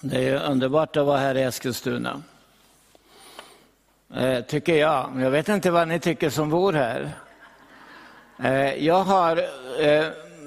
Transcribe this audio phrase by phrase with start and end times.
[0.00, 2.22] Det är underbart att vara här i Eskilstuna.
[4.14, 5.10] Eh, tycker jag.
[5.20, 7.10] Jag vet inte vad ni tycker som bor här.
[8.42, 9.36] Eh, jag har
[9.80, 10.06] eh,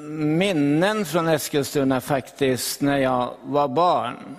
[0.10, 4.36] minnen från Eskilstuna faktiskt när jag var barn.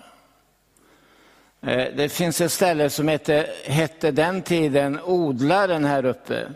[1.60, 6.48] Eh, det finns ett ställe som hette, hette den tiden Odlaren här uppe.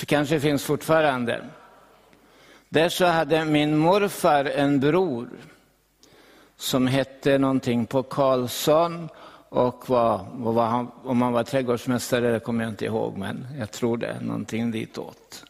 [0.00, 1.44] Det kanske finns fortfarande.
[2.68, 5.28] Där så hade min morfar en bror
[6.58, 9.08] som hette någonting på Karlsson
[9.48, 13.70] och var, var han, om han var trädgårdsmästare det kommer jag inte ihåg, men jag
[13.70, 15.44] tror det, någonting ditåt.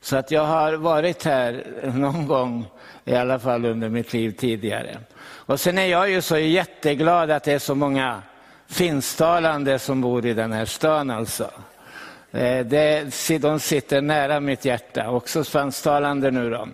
[0.00, 2.66] Så att jag har varit här någon gång,
[3.04, 4.98] i alla fall under mitt liv tidigare.
[5.24, 8.22] Och sen är jag ju så jätteglad att det är så många
[8.66, 11.50] finsktalande som bor i den här stan alltså.
[12.32, 16.68] Eh, det, de sitter nära mitt hjärta, också spansktalande nu då.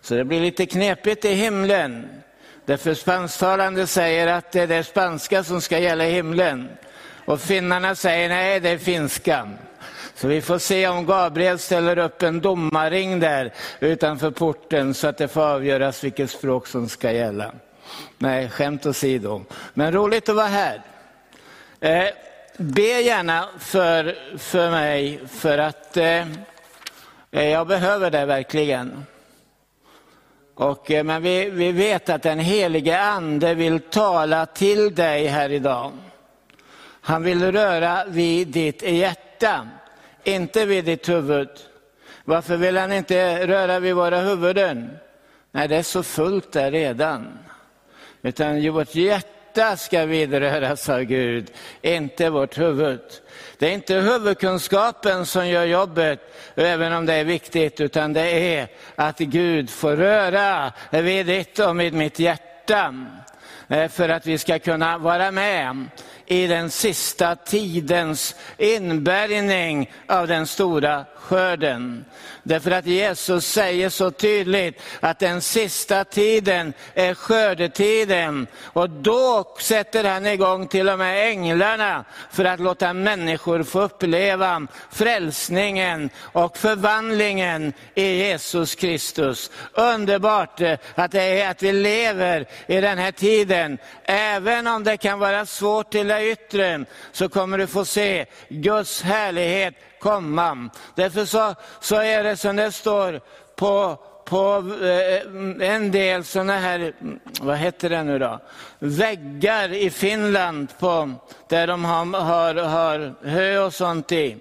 [0.00, 2.19] Så det blir lite knepigt i himlen.
[2.64, 6.68] Därför spansktalande säger att det är det spanska som ska gälla i himlen.
[7.24, 9.58] Och finnarna säger nej, det är finskan.
[10.14, 15.18] Så vi får se om Gabriel ställer upp en domarring där utanför porten så att
[15.18, 17.52] det får avgöras vilket språk som ska gälla.
[18.18, 19.44] Nej, skämt åsido.
[19.74, 20.82] Men roligt att vara här.
[21.80, 22.08] Eh,
[22.56, 26.26] be gärna för, för mig, för att eh,
[27.30, 29.04] jag behöver det verkligen.
[30.60, 35.52] Och, eh, men vi, vi vet att den helige ande vill tala till dig här
[35.52, 35.92] idag.
[37.00, 39.68] Han vill röra vid ditt hjärta,
[40.24, 41.48] inte vid ditt huvud.
[42.24, 44.90] Varför vill han inte röra vid våra huvuden?
[45.50, 47.38] Nej, det är så fullt där redan.
[48.22, 51.50] Utan vårt hjärta ska vidröras av Gud,
[51.82, 53.00] inte vårt huvud.
[53.60, 56.20] Det är inte huvudkunskapen som gör jobbet,
[56.54, 61.80] även om det är viktigt, utan det är att Gud får röra vid ditt och
[61.80, 62.94] vid mitt hjärta.
[63.68, 65.88] Eh, för att vi ska kunna vara med
[66.30, 72.04] i den sista tidens inbärgning av den stora skörden.
[72.42, 78.46] Därför att Jesus säger så tydligt att den sista tiden är skördetiden.
[78.62, 84.66] Och då sätter han igång till och med änglarna för att låta människor få uppleva
[84.90, 89.50] frälsningen och förvandlingen i Jesus Kristus.
[89.72, 90.60] Underbart
[90.94, 93.78] att det är att vi lever i den här tiden.
[94.04, 99.74] Även om det kan vara svårt till yttre så kommer du få se Guds härlighet
[100.00, 100.70] komma.
[100.94, 103.20] Därför så, så är det som det står
[103.56, 106.92] på, på eh, en del sådana här,
[107.40, 108.40] vad heter det nu då,
[108.78, 111.12] väggar i Finland på,
[111.48, 114.36] där de har, har, har hö och sånt i.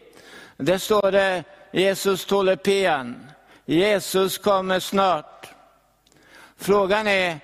[0.57, 3.31] Där står det Jesus Tolepian,
[3.65, 5.49] Jesus kommer snart.
[6.57, 7.39] Frågan är,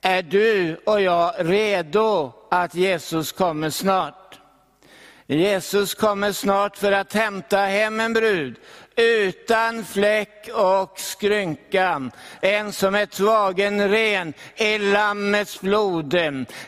[0.00, 4.40] är du och jag redo att Jesus kommer snart?
[5.26, 8.56] Jesus kommer snart för att hämta hem en brud
[8.96, 12.10] utan fläck och skrynka.
[12.40, 16.14] En som är tvagen ren i Lammets blod.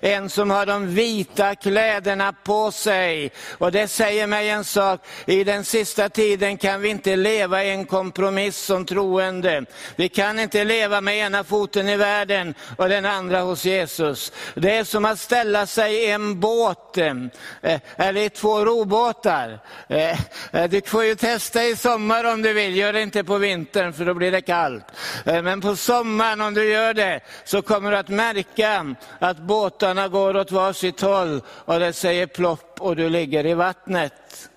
[0.01, 3.33] En som har de vita kläderna på sig.
[3.59, 7.71] Och det säger mig en sak, i den sista tiden kan vi inte leva i
[7.71, 9.65] en kompromiss som troende.
[9.97, 14.33] Vi kan inte leva med ena foten i världen och den andra hos Jesus.
[14.55, 19.61] Det är som att ställa sig i en båt, eh, eller i två robåtar.
[19.89, 20.21] Eh,
[20.53, 23.39] eh, du får ju testa i sommar sommar om du vill, gör det inte på
[23.39, 24.85] vintern för då blir det kallt.
[25.27, 30.09] Eh, men på sommaren om du gör det så kommer du att märka att båtarna
[30.09, 34.51] går åt varsitt håll och det säger plopp och du ligger i vattnet.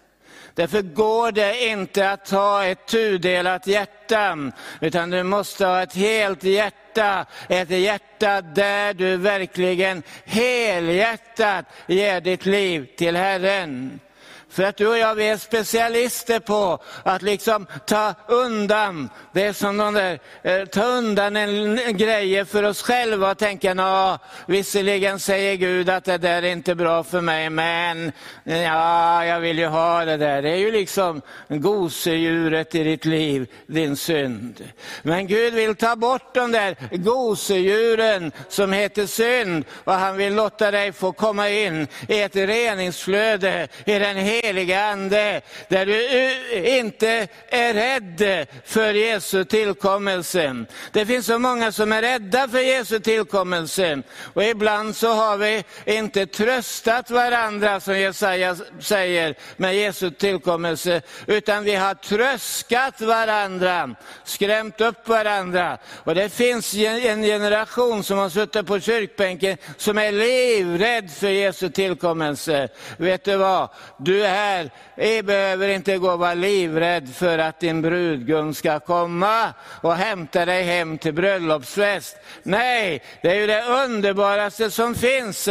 [0.53, 4.38] Därför går det inte att ha ett tudelat hjärta,
[4.81, 7.25] utan du måste ha ett helt hjärta.
[7.50, 14.00] Ett hjärta där du verkligen helhjärtat ger ditt liv till Herren.
[14.49, 19.53] För att du och jag vi är specialister på att liksom ta undan, det är
[19.53, 24.19] som de där, eh, ta undan en, en grejer för oss själva och tänka, Nå,
[24.45, 28.11] visserligen säger Gud att det där är inte bra för mig, men
[28.44, 30.41] ja, jag vill ju ha det där.
[30.41, 34.69] Det är ju liksom gosedjuret i ditt liv, din synd.
[35.03, 40.71] Men Gud vill ta bort de där gosedjuren som heter synd och han vill låta
[40.71, 46.77] dig få komma in i ett reningsflöde, i den heliga heliga Ande, där du eh,
[46.79, 50.65] inte är rädd för Jesu tillkommelse.
[50.91, 54.01] Det finns så många som är rädda för Jesu tillkommelse.
[54.33, 61.63] Och ibland så har vi inte tröstat varandra, som Jesaja säger, med Jesu tillkommelse, utan
[61.63, 65.77] vi har tröskat varandra, skrämt upp varandra.
[66.03, 71.69] Och det finns en generation som har suttit på kyrkbänken som är livrädd för Jesu
[71.69, 72.67] tillkommelse.
[72.97, 73.69] Vet du vad?
[73.97, 74.69] Du det här.
[74.95, 80.45] Vi behöver inte gå och vara livrädd för att din brudgum ska komma och hämta
[80.45, 82.18] dig hem till bröllopsfest.
[82.44, 85.50] Nej, det är ju det underbaraste som finns,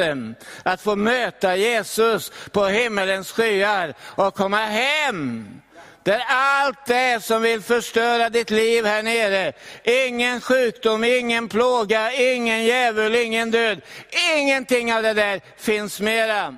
[0.63, 5.49] att få möta Jesus på himmelens skyar och komma hem
[6.03, 9.53] där allt det som vill förstöra ditt liv här nere,
[9.85, 13.81] ingen sjukdom, ingen plåga, ingen djävul, ingen död,
[14.37, 16.57] ingenting av det där finns mera.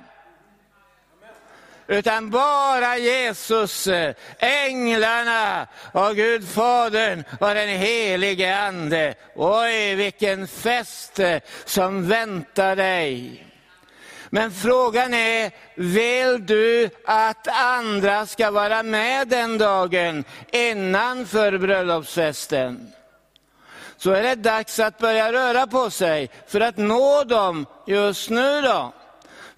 [1.89, 9.15] Utan bara Jesus, eh, änglarna och Gud Fadern och den helige Ande.
[9.35, 13.45] Oj, vilken fest eh, som väntar dig.
[14.29, 22.91] Men frågan är, vill du att andra ska vara med den dagen innanför bröllopsfesten?
[23.97, 28.61] Så är det dags att börja röra på sig för att nå dem just nu
[28.61, 28.93] då.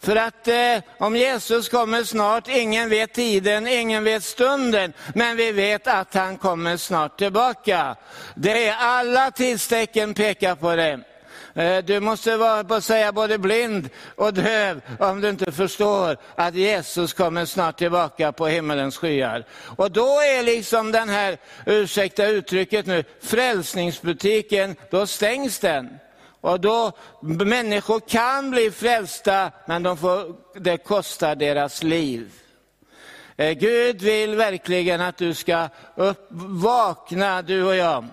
[0.03, 5.51] För att eh, om Jesus kommer snart, ingen vet tiden, ingen vet stunden, men vi
[5.51, 7.95] vet att han kommer snart tillbaka.
[8.35, 10.99] Det är alla tidstecken pekar på det.
[11.53, 16.17] Eh, du måste vara på att säga både blind och döv om du inte förstår
[16.35, 19.45] att Jesus kommer snart tillbaka på himmelens skyar.
[19.77, 25.89] Och då är liksom den här, ursäkta uttrycket nu, frälsningsbutiken, då stängs den.
[26.41, 26.91] Och då,
[27.21, 32.31] människor kan bli frälsta, men de får, det kostar deras liv.
[33.35, 38.05] Eh, Gud vill verkligen att du ska upp, vakna, du och jag.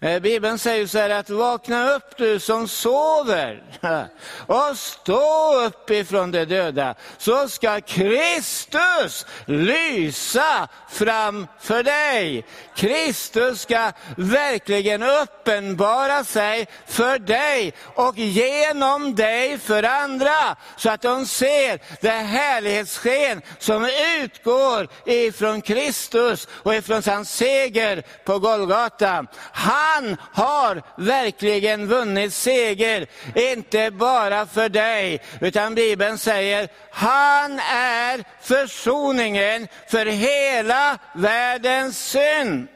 [0.00, 3.62] Eh, Bibeln säger så här att vakna upp du som sover
[4.46, 12.44] och stå upp ifrån de döda så ska Kristus lysa framför dig.
[12.76, 21.26] Kristus ska verkligen uppenbara sig för dig och genom dig för andra så att de
[21.26, 23.88] ser det härlighetssken som
[24.18, 29.26] utgår ifrån Kristus och ifrån hans seger på Golgata.
[29.52, 38.24] Han han har verkligen vunnit seger, inte bara för dig, utan Bibeln säger, han är
[38.42, 42.68] försoningen för hela världens synd.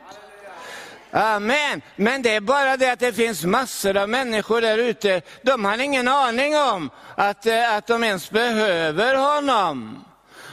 [1.10, 1.82] Amen.
[1.96, 5.78] Men det är bara det att det finns massor av människor där ute, de har
[5.78, 10.04] ingen aning om att, eh, att de ens behöver honom.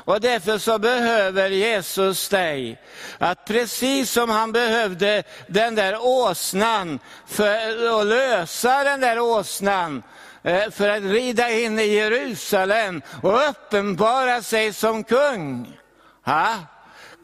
[0.05, 2.81] Och därför så behöver Jesus dig.
[3.17, 10.03] Att precis som han behövde den där åsnan för att lösa den där åsnan,
[10.43, 15.77] eh, för att rida in i Jerusalem och uppenbara sig som kung.
[16.25, 16.55] Ha?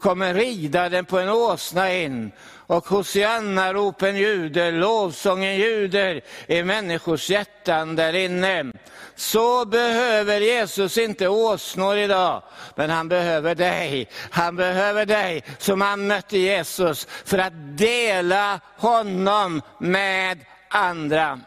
[0.00, 2.32] Kommer ridaren på en åsna in
[2.72, 8.72] och Hosianna-ropen ljuder, lovsången ljuder i människors hjärtan där inne.
[9.14, 12.42] Så behöver Jesus inte åsnor idag,
[12.74, 14.08] men han behöver dig.
[14.30, 20.38] Han behöver dig som han mötte Jesus för att dela honom med
[20.68, 21.40] andra.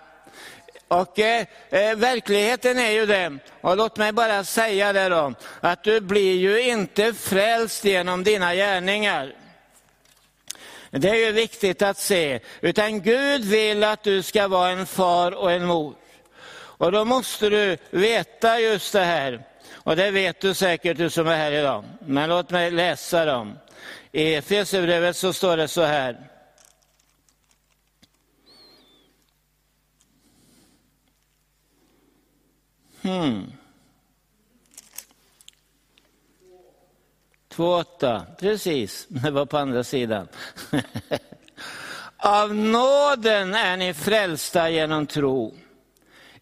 [0.88, 5.84] Och eh, eh verkligheten är ju det, och låt mig bara säga det då, att
[5.84, 9.45] du blir ju inte frälst genom dina gärningar.
[10.98, 15.32] Det är ju viktigt att se, utan Gud vill att du ska vara en far
[15.32, 15.96] och en mor.
[16.78, 19.44] Och då måste du veta just det här.
[19.74, 21.84] Och det vet du säkert du som är här idag.
[22.00, 23.58] Men låt mig läsa dem.
[24.12, 26.30] I Efesierbrevet så står det så här.
[33.02, 33.55] Hmm.
[37.56, 40.28] 2.8, precis, det var på andra sidan.
[42.18, 45.54] Av nåden är ni frälsta genom tro,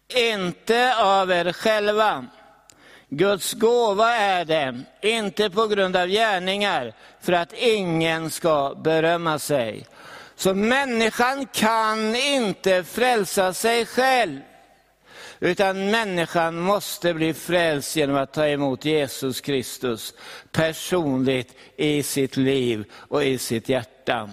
[0.08, 2.26] inte av er själva.
[3.08, 9.86] Guds gåva är det, inte på grund av gärningar, för att ingen ska berömma sig.
[10.36, 14.40] Så människan kan inte frälsa sig själv.
[15.40, 20.14] Utan människan måste bli frälst genom att ta emot Jesus Kristus
[20.52, 24.30] personligt i sitt liv och i sitt hjärta.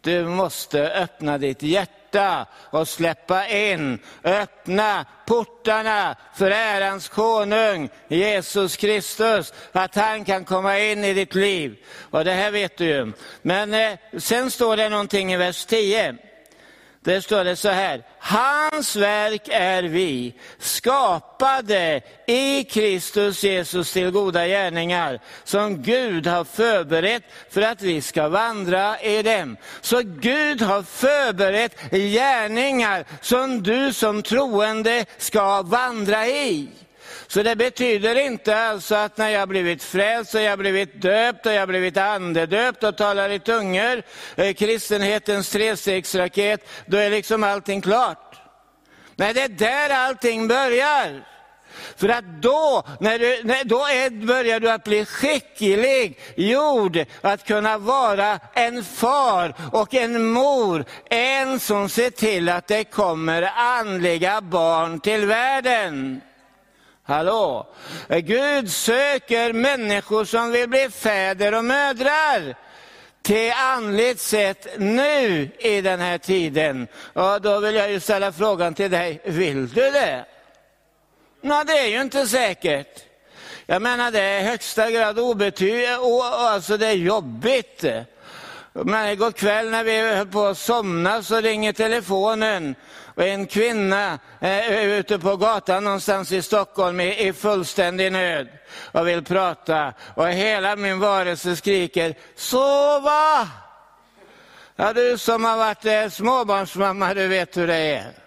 [0.00, 9.52] Du måste öppna ditt hjärta och släppa in, öppna portarna för ärans konung, Jesus Kristus,
[9.72, 11.76] att han kan komma in i ditt liv.
[12.10, 13.12] Och det här vet du ju.
[13.42, 16.16] Men eh, sen står det någonting i vers 10.
[17.02, 24.46] Där står det så här, hans verk är vi, skapade i Kristus Jesus till goda
[24.46, 29.56] gärningar, som Gud har förberett för att vi ska vandra i dem.
[29.80, 36.68] Så Gud har förberett gärningar som du som troende ska vandra i.
[37.32, 41.52] Så det betyder inte alltså att när jag blivit frälst och jag blivit döpt och
[41.52, 44.02] jag blivit andedöpt och talar i tungor,
[44.36, 48.40] eh, kristenhetens trestegsraket, då är liksom allting klart.
[49.16, 51.24] Nej, det är där allting börjar.
[51.96, 57.46] För att då, när du, när, då är, börjar du att bli skicklig gjord att
[57.46, 64.40] kunna vara en far och en mor, en som ser till att det kommer andliga
[64.40, 66.20] barn till världen.
[67.12, 67.66] Hallå!
[68.08, 72.56] Eh, Gud söker människor som vill bli fäder och mödrar
[73.22, 76.88] till andligt sett nu i den här tiden.
[77.12, 80.24] Och då vill jag ju ställa frågan till dig, vill du det?
[81.40, 83.04] Nej, det är ju inte säkert.
[83.66, 87.84] Jag menar det är i högsta grad obetydligt, eh, alltså det är jobbigt.
[88.72, 92.74] Men igår kväll när vi höll på att somna så ringer telefonen
[93.14, 98.48] och en kvinna eh, är ute på gatan någonstans i Stockholm i, i fullständig nöd
[98.92, 99.92] och vill prata.
[100.14, 103.48] Och hela min varelse skriker, sova!
[104.76, 108.21] Ja, du som har varit eh, småbarnsmamma, du vet hur det är.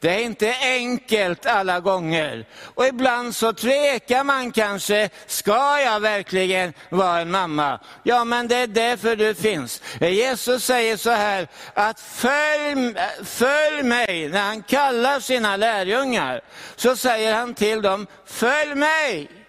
[0.00, 2.46] Det är inte enkelt alla gånger.
[2.62, 7.80] Och ibland så tvekar man kanske, ska jag verkligen vara en mamma?
[8.02, 9.82] Ja, men det är därför du finns.
[10.00, 16.40] Jesus säger så här, att följ, följ mig, när han kallar sina lärjungar,
[16.76, 19.39] så säger han till dem, följ mig.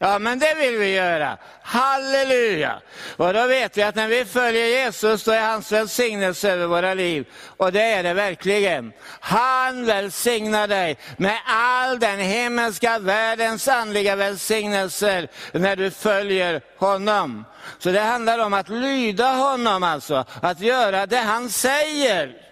[0.00, 1.36] Ja, men det vill vi göra.
[1.62, 2.80] Halleluja!
[3.16, 6.94] Och då vet vi att när vi följer Jesus, då är hans välsignelse över våra
[6.94, 7.26] liv.
[7.56, 8.92] Och det är det verkligen.
[9.20, 17.44] Han välsignar dig med all den himmelska världens andliga välsignelser när du följer honom.
[17.78, 22.47] Så det handlar om att lyda honom alltså, att göra det han säger.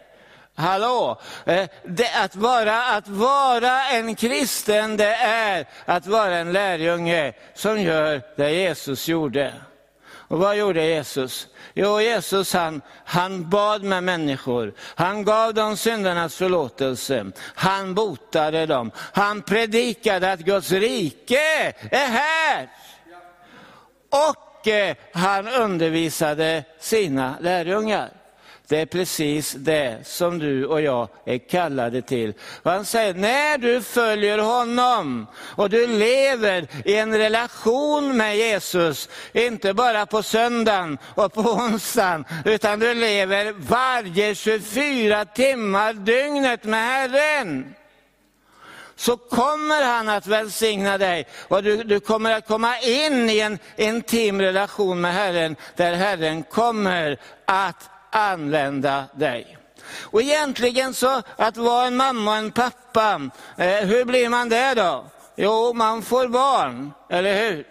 [0.59, 1.21] Hallå!
[1.45, 7.81] Eh, det, att, vara, att vara en kristen, det är att vara en lärjunge som
[7.81, 9.53] gör det Jesus gjorde.
[10.29, 11.49] Och vad gjorde Jesus?
[11.75, 14.75] Jo, Jesus han, han bad med människor.
[14.95, 17.27] Han gav dem syndernas förlåtelse.
[17.55, 18.91] Han botade dem.
[18.97, 22.69] Han predikade att Guds rike är här.
[24.11, 28.11] Och eh, han undervisade sina lärjungar.
[28.69, 32.33] Det är precis det som du och jag är kallade till.
[32.63, 39.09] Och han säger, när du följer honom och du lever i en relation med Jesus,
[39.33, 46.87] inte bara på söndagen och på onsdagen, utan du lever varje 24 timmar dygnet med
[46.87, 47.75] Herren
[48.97, 53.59] så kommer han att välsigna dig och du, du kommer att komma in i en
[53.77, 59.59] intim relation med Herren, där Herren kommer att använda dig.
[60.03, 63.21] Och egentligen så, att vara en mamma och en pappa,
[63.57, 65.05] eh, hur blir man det då?
[65.37, 67.67] Jo, man får barn, eller hur?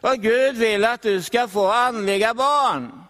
[0.00, 3.04] Och Gud vill att du ska få andliga barn.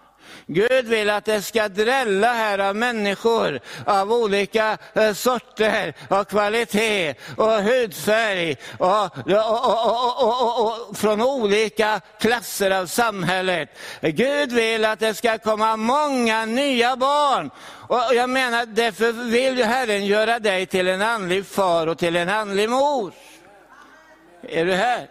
[0.51, 7.15] Gud vill att det ska drälla här av människor av olika eh, sorter och kvalitet
[7.37, 13.69] och hudfärg och, och, och, och, från olika klasser av samhället.
[14.01, 17.51] Gud vill att det ska komma många nya barn.
[17.89, 22.29] Och jag menar, därför vill Herren göra dig till en andlig far och till en
[22.29, 23.13] andlig mor.
[24.43, 25.09] Är du här?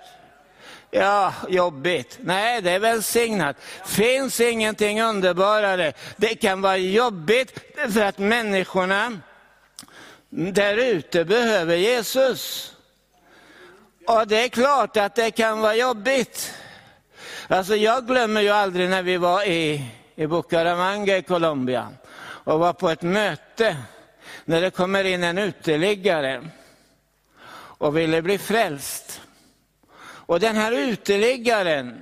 [0.98, 2.18] Ja, jobbigt.
[2.22, 3.56] Nej, det är välsignat.
[3.86, 5.94] Finns ingenting underbarare.
[6.16, 9.20] Det kan vara jobbigt för att människorna
[10.30, 12.74] där ute behöver Jesus.
[14.08, 16.54] Och det är klart att det kan vara jobbigt.
[17.48, 19.86] Alltså jag glömmer ju aldrig när vi var i,
[20.16, 21.90] i Bucaramanga i Colombia
[22.20, 23.78] och var på ett möte
[24.46, 26.44] när det kommer in en uteliggare
[27.78, 29.07] och ville bli frälst.
[30.28, 32.02] Och den här uteliggaren,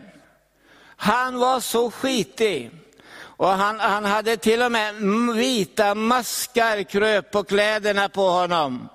[0.96, 2.72] han var så skitig.
[3.17, 4.96] Och han, han hade till och med
[5.36, 8.89] vita maskar kröp på kläderna på honom.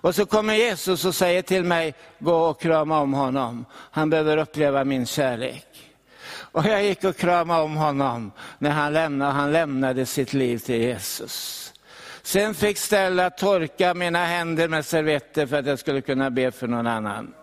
[0.00, 3.64] Och så kommer Jesus och säger till mig, gå och krama om honom.
[3.72, 5.66] Han behöver uppleva min kärlek.
[6.52, 10.80] Och jag gick och kramade om honom när han lämnade, han lämnade sitt liv till
[10.80, 11.72] Jesus.
[12.22, 16.66] Sen fick Stella torka mina händer med servetter för att jag skulle kunna be för
[16.66, 17.34] någon annan.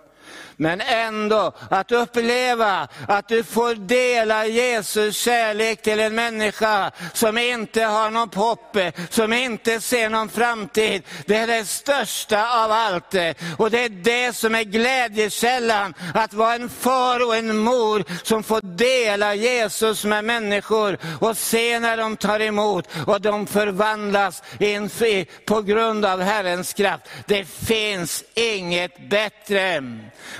[0.57, 7.83] Men ändå att uppleva att du får dela Jesus kärlek till en människa som inte
[7.83, 8.77] har något hopp,
[9.09, 11.03] som inte ser någon framtid.
[11.25, 13.15] Det är det största av allt.
[13.57, 18.43] Och det är det som är glädjekällan, att vara en far och en mor som
[18.43, 24.43] får dela Jesus med människor och se när de tar emot och de förvandlas
[25.45, 27.03] på grund av Herrens kraft.
[27.25, 29.83] Det finns inget bättre.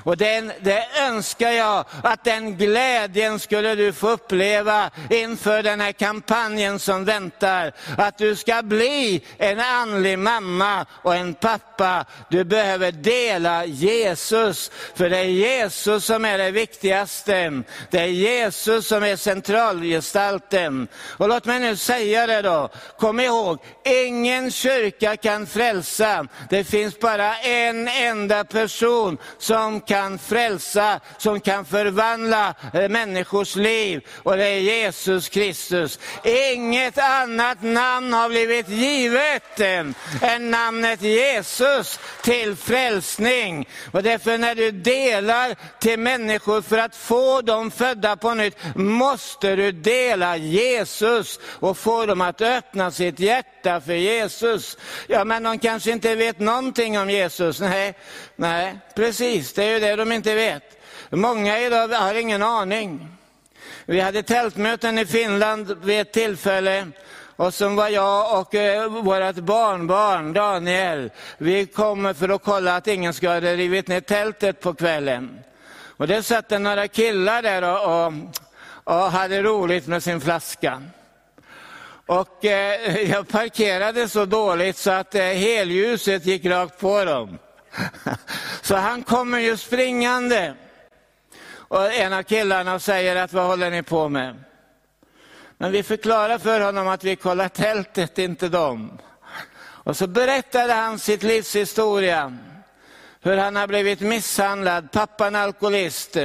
[0.05, 5.91] Och den, det önskar jag att den glädjen skulle du få uppleva inför den här
[5.91, 7.73] kampanjen som väntar.
[7.97, 12.05] Att du ska bli en andlig mamma och en pappa.
[12.29, 17.63] Du behöver dela Jesus, för det är Jesus som är det viktigaste.
[17.89, 20.87] Det är Jesus som är centralgestalten.
[21.17, 26.27] Och låt mig nu säga det då, kom ihåg, ingen kyrka kan frälsa.
[26.49, 33.55] Det finns bara en enda person som kan kan frälsa, som kan förvandla eh, människors
[33.55, 34.07] liv.
[34.23, 35.99] Och det är Jesus Kristus.
[36.23, 39.59] Inget annat namn har blivit givet
[40.21, 43.69] än namnet Jesus till frälsning.
[43.91, 49.55] Och därför när du delar till människor för att få dem födda på nytt, måste
[49.55, 54.77] du dela Jesus och få dem att öppna sitt hjärta för Jesus.
[55.07, 57.59] Ja, men de kanske inte vet någonting om Jesus.
[57.59, 57.93] Nej,
[58.35, 60.63] nej precis, det är ju det de inte vet.
[61.09, 63.07] Många idag har ingen aning.
[63.85, 66.87] Vi hade tältmöten i Finland vid ett tillfälle
[67.35, 72.87] och så var jag och eh, vårt barnbarn Daniel, vi kom för att kolla att
[72.87, 75.39] ingen skulle ha rivit ner tältet på kvällen.
[75.97, 78.13] Och det satt några killar där och, och,
[78.83, 80.83] och hade roligt med sin flaska.
[82.05, 87.37] Och eh, jag parkerade så dåligt så att eh, helljuset gick rakt på dem.
[88.61, 90.53] Så han kommer ju springande.
[91.67, 94.43] Och en av killarna säger att vad håller ni på med?
[95.57, 98.97] Men vi förklarar för honom att vi kollar tältet, inte dem.
[99.57, 102.37] Och så berättade han sitt livs historia.
[103.21, 106.17] Hur han har blivit misshandlad, pappan alkoholist.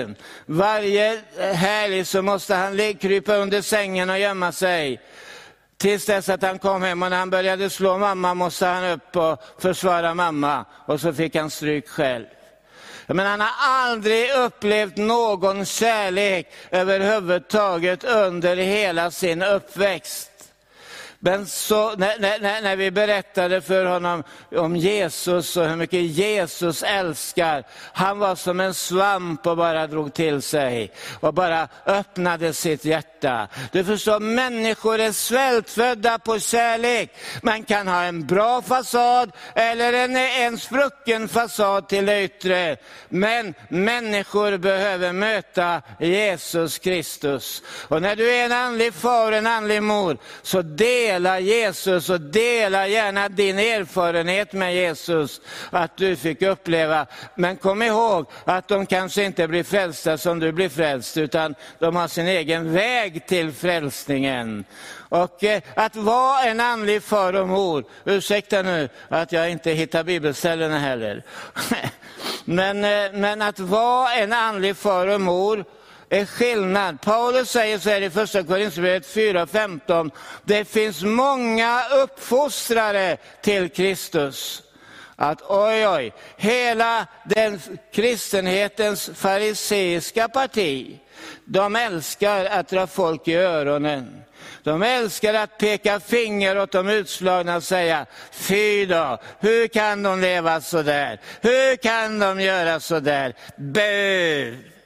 [0.46, 1.20] Varje
[1.54, 5.00] helg så måste han krypa under sängen och gömma sig.
[5.80, 9.16] Tills dess att han kom hem och när han började slå mamma måste han upp
[9.16, 10.64] och försvara mamma.
[10.86, 12.24] Och så fick han stryk själv.
[13.06, 20.29] Men han har aldrig upplevt någon kärlek överhuvudtaget under hela sin uppväxt.
[21.22, 24.22] Men så, när, när, när, vi berättade för honom
[24.56, 30.14] om Jesus och hur mycket Jesus älskar, han var som en svamp och bara drog
[30.14, 33.48] till sig och bara öppnade sitt hjärta.
[33.72, 37.14] Du förstår, människor är svältfödda på kärlek.
[37.42, 42.76] Man kan ha en bra fasad eller en, en sprucken fasad till det yttre.
[43.08, 47.62] Men människor behöver möta Jesus Kristus.
[47.88, 52.10] Och när du är en andlig far och en andlig mor, så det dela Jesus
[52.10, 57.06] och dela gärna din erfarenhet med Jesus, att du fick uppleva.
[57.34, 61.96] Men kom ihåg att de kanske inte blir frälsta som du blir frälst, utan de
[61.96, 64.64] har sin egen väg till frälsningen.
[65.08, 70.04] Och eh, att vara en andlig far och mor, ursäkta nu att jag inte hittar
[70.04, 71.22] bibelställena heller.
[72.44, 75.64] men, eh, men att vara en andlig far och mor
[76.10, 77.00] är skillnad.
[77.00, 80.10] Paulus säger så här i första Korinthierbrevet 4.15.
[80.44, 84.62] Det finns många uppfostrare till Kristus.
[85.16, 87.60] Att oj, oj, hela den
[87.92, 90.98] kristenhetens fariseiska parti,
[91.44, 94.22] de älskar att dra folk i öronen.
[94.62, 100.20] De älskar att peka finger åt de utslagna och säga, fy då, hur kan de
[100.20, 101.20] leva så där?
[101.40, 103.34] Hur kan de göra så där?
[103.56, 104.79] Bu!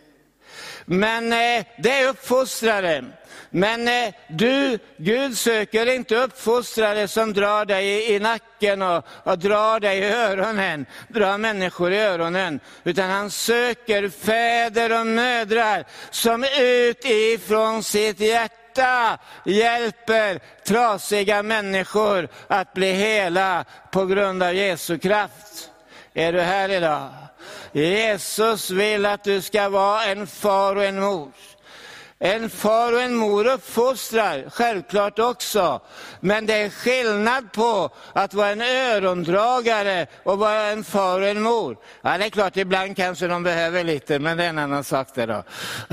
[0.85, 3.05] Men eh, det är uppfostrare.
[3.51, 9.39] Men eh, du, Gud söker inte uppfostrare som drar dig i, i nacken och, och,
[9.39, 12.61] drar dig i öronen, drar människor i öronen.
[12.85, 22.93] Utan han söker fäder och mödrar som utifrån sitt hjärta hjälper trasiga människor att bli
[22.93, 25.71] hela på grund av Jesu kraft.
[26.15, 27.24] Är du här idag?
[27.75, 31.29] Jesus vill att du ska vara en far och en mor.
[32.19, 35.81] En far och en mor uppfostrar, självklart också.
[36.21, 41.43] Men det är skillnad på att vara en örondragare och vara en far och en
[41.43, 41.77] mor.
[42.03, 45.09] Ja, det är klart, ibland kanske de behöver lite, men det är en annan sak
[45.15, 45.43] det då.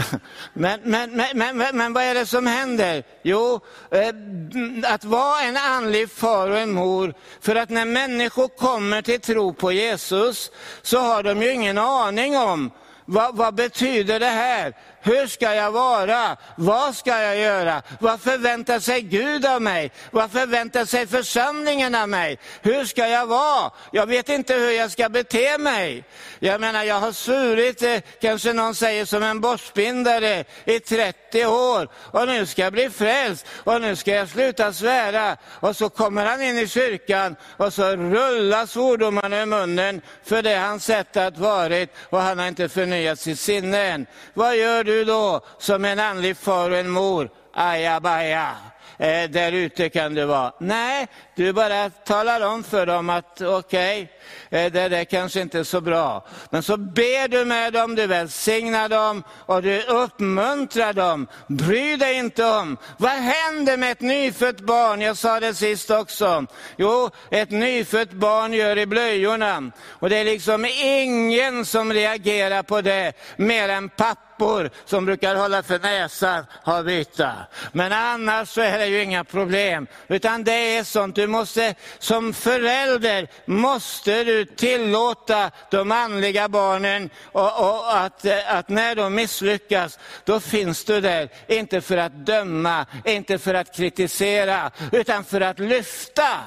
[0.54, 3.04] Men, men, men, men, men vad är det som händer?
[3.24, 3.60] Jo,
[3.92, 9.22] eh, att vara en andlig far och en mor, för att när människor kommer till
[9.22, 12.72] tro på Jesus, så har de ju ingen aning om
[13.06, 14.74] vad, vad, betyder det här?
[15.04, 16.38] Hur ska jag vara?
[16.56, 17.82] Vad ska jag göra?
[18.00, 19.92] Vad förväntar sig Gud av mig?
[20.12, 22.40] Vad förväntar sig församlingen av mig?
[22.62, 23.72] Hur ska jag vara?
[23.92, 26.04] Jag vet inte hur jag ska bete mig.
[26.40, 31.88] Jag menar, jag har svurit, eh, kanske någon säger som en borstbindare i 30 år.
[31.96, 35.38] Och nu ska jag bli frälst och nu ska jag sluta svära.
[35.46, 40.56] Och så kommer han in i kyrkan och så rullar svordomarna i munnen för det
[40.56, 44.06] hans sätt att varit och han har inte förnyat sitt sinne än.
[44.34, 47.30] Vad gör du du då som en andlig far och en mor?
[47.54, 48.56] Ajabaja.
[48.98, 50.54] Eh, där ute kan du vara.
[50.60, 54.12] Nej, du bara talar om för dem att okej,
[54.50, 56.28] okay, eh, det där kanske inte är så bra.
[56.50, 61.28] Men så ber du med dem, du välsignar dem och du uppmuntrar dem.
[61.48, 65.02] Bry dig inte om, vad händer med ett nyfött barn?
[65.02, 66.46] Jag sa det sist också.
[66.78, 69.72] Jo, ett nyfött barn gör i blöjorna.
[69.90, 75.36] Och det är liksom ingen som reagerar på det mer än pappa pappor som brukar
[75.36, 77.34] hålla för näsan har byta.
[77.72, 79.88] Men annars så är det ju inga problem.
[80.08, 87.60] Utan det är sånt du måste, som förälder måste du tillåta de andliga barnen och,
[87.60, 91.30] och att, att när de misslyckas, då finns du där.
[91.48, 96.40] Inte för att döma, inte för att kritisera, utan för att lyfta.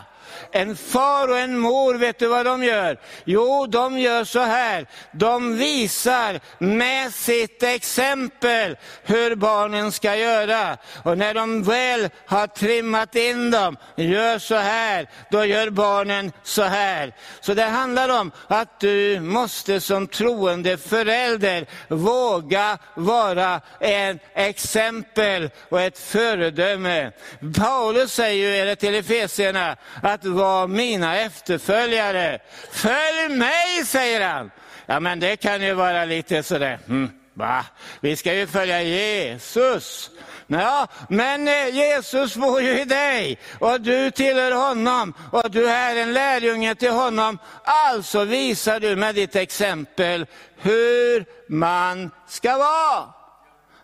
[0.52, 3.00] En far och en mor, vet du vad de gör?
[3.24, 4.86] Jo, de gör så här.
[5.12, 10.78] De visar med sitt exempel hur barnen ska göra.
[11.02, 16.62] Och när de väl har trimmat in dem, gör så här, då gör barnen så
[16.62, 17.14] här.
[17.40, 25.80] Så det handlar om att du måste som troende förälder våga vara ett exempel och
[25.80, 27.12] ett föredöme.
[27.58, 32.38] Paulus säger ju till Efesierna att var mina efterföljare.
[32.72, 34.50] Följ mig, säger han.
[34.86, 37.64] Ja, men det kan ju vara lite sådär, mm, va?
[38.00, 40.10] Vi ska ju följa Jesus.
[40.46, 45.96] Ja, men eh, Jesus bor ju i dig och du tillhör honom och du är
[45.96, 47.38] en lärjunge till honom.
[47.64, 53.12] Alltså visar du med ditt exempel hur man ska vara.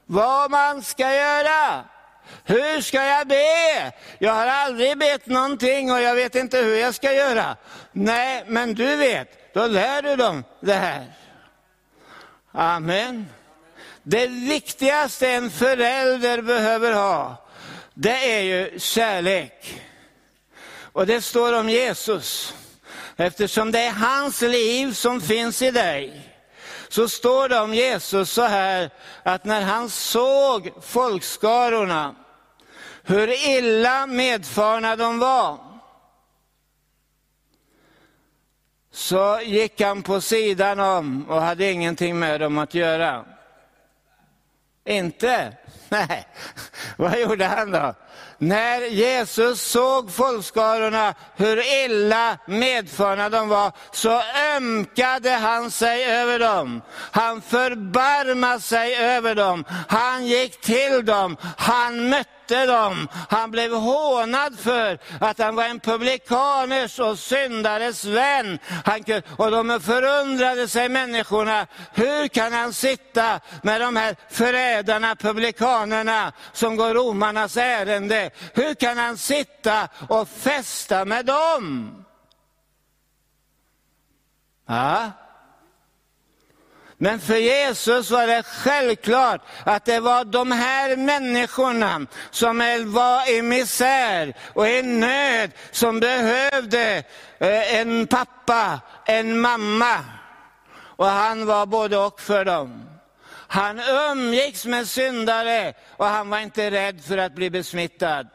[0.07, 1.85] Vad man ska göra.
[2.45, 3.93] Hur ska jag be?
[4.19, 7.57] Jag har aldrig bett någonting och jag vet inte hur jag ska göra.
[7.93, 11.07] Nej, men du vet, då lär du dem det här.
[12.53, 13.27] Amen.
[14.03, 17.49] Det viktigaste en förälder behöver ha,
[17.95, 19.83] det är ju kärlek.
[20.93, 22.55] Och det står om Jesus.
[23.17, 26.30] Eftersom det är hans liv som finns i dig,
[26.91, 28.91] så står det om Jesus så här,
[29.23, 32.15] att när han såg folkskarorna,
[33.03, 35.59] hur illa medfarna de var,
[38.91, 43.25] så gick han på sidan om och hade ingenting med dem att göra.
[44.85, 45.57] Inte?
[45.89, 46.29] Nej,
[46.97, 47.95] vad gjorde han då?
[48.43, 54.23] När Jesus såg folkskarorna, hur illa medförna de var, så
[54.57, 56.83] ömkade han sig över dem.
[57.11, 59.65] Han förbarmade sig över dem.
[59.89, 61.37] Han gick till dem.
[61.57, 63.09] Han mötte dem.
[63.29, 68.59] Han blev hånad för att han var en publikaners och syndares vän.
[68.85, 69.05] Han,
[69.37, 71.67] och de förundrade sig människorna.
[71.93, 78.31] Hur kan han sitta med de här förrädarna, publikanerna, som går romarnas ärende?
[78.55, 81.95] Hur kan han sitta och festa med dem?
[84.67, 85.11] Ja.
[87.03, 93.43] Men för Jesus var det självklart att det var de här människorna som var i
[93.43, 97.05] misär och i nöd, som behövde
[97.39, 100.05] eh, en pappa, en mamma.
[100.81, 102.85] Och han var både och för dem.
[103.49, 108.27] Han umgicks med syndare och han var inte rädd för att bli besmittad.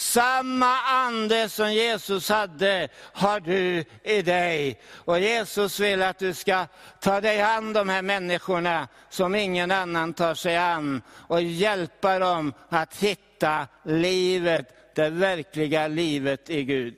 [0.00, 4.80] Samma ande som Jesus hade har du i dig.
[4.94, 6.66] Och Jesus vill att du ska
[7.00, 12.52] ta dig an de här människorna som ingen annan tar sig an och hjälpa dem
[12.68, 16.94] att hitta livet, det verkliga livet i Gud.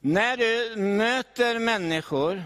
[0.00, 2.44] När du möter människor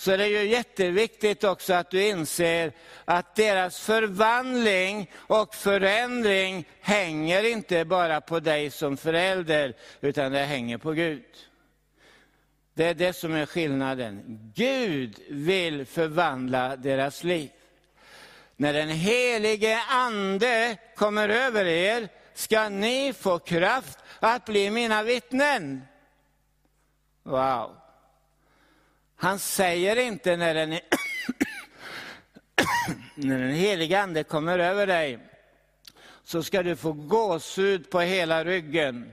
[0.00, 2.72] så är det ju jätteviktigt också att du inser
[3.04, 10.78] att deras förvandling och förändring hänger inte bara på dig som förälder, utan det hänger
[10.78, 11.24] på Gud.
[12.74, 14.22] Det är det som är skillnaden.
[14.54, 17.50] Gud vill förvandla deras liv.
[18.56, 25.82] När den helige Ande kommer över er ska ni få kraft att bli mina vittnen.
[27.22, 27.79] Wow.
[29.20, 30.70] Han säger inte när den,
[33.14, 35.18] när den heliga Ande kommer över dig
[36.24, 39.12] så ska du få gåshud på hela ryggen.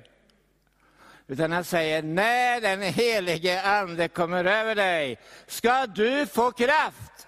[1.27, 7.27] Utan han säger, när den helige Ande kommer över dig ska du få kraft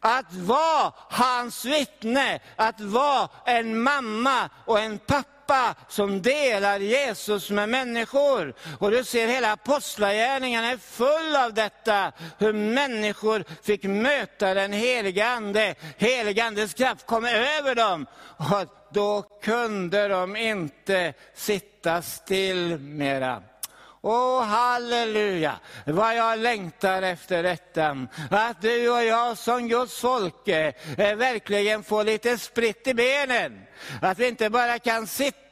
[0.00, 7.50] att vara hans vittne, att vara en mamma och en pappa pappa som delar Jesus
[7.50, 8.54] med människor.
[8.78, 12.12] Och du ser hela apostlagärningarna är full av detta.
[12.38, 15.74] Hur människor fick möta den heliga Ande.
[15.96, 18.06] Heliga Andes kraft kom över dem.
[18.36, 23.42] Och då kunde de inte sitta still mera.
[24.08, 28.06] Åh, halleluja, vad jag längtar efter detta.
[28.30, 33.66] Att du och jag som Guds folk eh, verkligen får lite spritt i benen.
[34.02, 35.45] Att vi inte bara kan sitta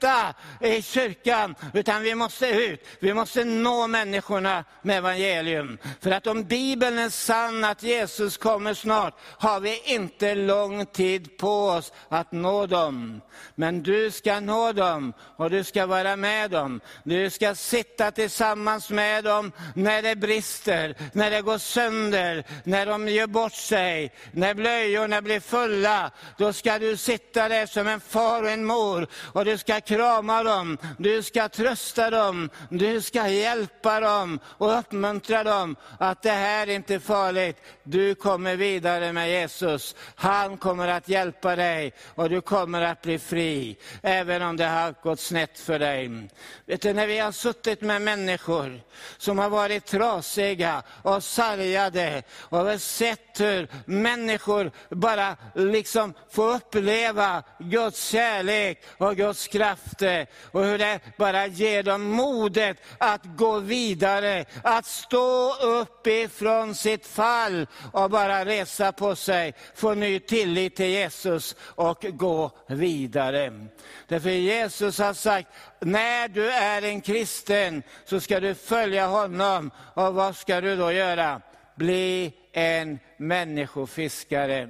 [0.60, 2.86] i kyrkan, utan vi måste ut.
[3.00, 5.78] Vi måste nå människorna med evangelium.
[6.00, 11.38] För att om Bibeln är sann, att Jesus kommer snart, har vi inte lång tid
[11.38, 13.20] på oss att nå dem.
[13.54, 16.80] Men du ska nå dem och du ska vara med dem.
[17.04, 23.08] Du ska sitta tillsammans med dem när det brister, när det går sönder, när de
[23.08, 26.10] gör bort sig, när blöjorna blir fulla.
[26.38, 30.42] Då ska du sitta där som en far och en mor och du ska krama
[30.42, 36.66] dem, du ska trösta dem, du ska hjälpa dem och uppmuntra dem att det här
[36.66, 37.56] är inte farligt.
[37.82, 39.94] Du kommer vidare med Jesus.
[40.14, 44.94] Han kommer att hjälpa dig och du kommer att bli fri, även om det har
[45.02, 46.28] gått snett för dig.
[46.66, 48.80] Vet du, när vi har suttit med människor
[49.18, 57.42] som har varit trasiga och sargade och har sett hur människor bara liksom får uppleva
[57.58, 63.58] Guds kärlek och Guds kraft Eh, och hur det bara ger dem modet att gå
[63.58, 70.76] vidare, att stå upp ifrån sitt fall och bara resa på sig, få ny tillit
[70.76, 73.66] till Jesus och gå vidare.
[74.08, 75.48] Därför Jesus har sagt,
[75.80, 79.70] när du är en kristen så ska du följa honom.
[79.94, 81.40] Och vad ska du då göra?
[81.76, 84.68] Bli en människofiskare.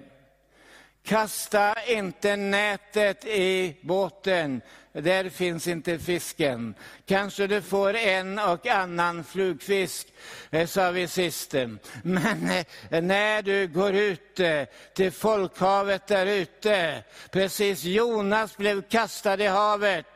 [1.04, 4.60] Kasta inte nätet i båten,
[5.02, 6.74] där finns inte fisken.
[7.06, 10.06] Kanske du får en och annan flugfisk,
[10.50, 11.54] eh, sa vi sist.
[12.02, 12.50] Men
[12.90, 14.62] eh, när du går ut eh,
[14.94, 20.06] till folkhavet där ute, precis Jonas blev kastad i havet,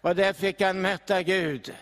[0.00, 1.72] och där fick han möta Gud.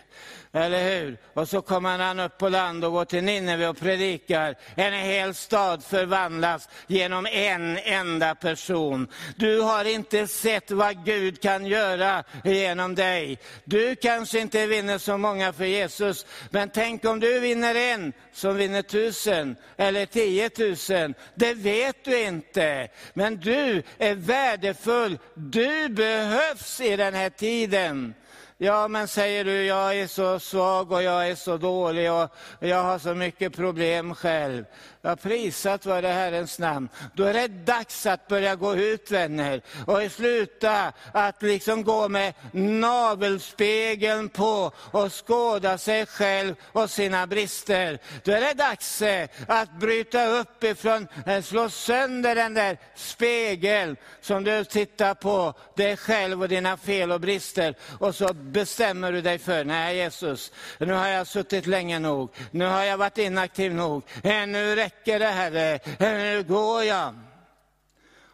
[0.55, 1.17] Eller hur?
[1.33, 4.55] Och så kommer han upp på land och går till Nineve och predikar.
[4.75, 9.07] En hel stad förvandlas genom en enda person.
[9.35, 13.39] Du har inte sett vad Gud kan göra genom dig.
[13.63, 18.55] Du kanske inte vinner så många för Jesus, men tänk om du vinner en som
[18.55, 21.13] vinner tusen eller tiotusen.
[21.35, 22.87] Det vet du inte.
[23.13, 25.17] Men du är värdefull.
[25.35, 28.13] Du behövs i den här tiden.
[28.57, 32.83] Ja, men säger du, jag är så svag och jag är så dålig och jag
[32.83, 34.65] har så mycket problem själv.
[35.05, 36.89] Ja, prisat vare Herrens namn.
[37.13, 42.33] Då är det dags att börja gå ut vänner och sluta att liksom gå med
[42.51, 47.99] navelspegeln på och skåda sig själv och sina brister.
[48.23, 53.95] Då är det dags eh, att bryta upp ifrån, eh, slå sönder den där spegeln
[54.21, 57.75] som du tittar på, dig själv och dina fel och brister.
[57.99, 62.65] Och så bestämmer du dig för, nej Jesus, nu har jag suttit länge nog, nu
[62.65, 67.15] har jag varit inaktiv nog, eh, nu räcker räcker det Herre, nu går jag.